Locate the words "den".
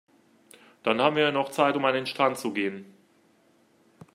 1.93-2.07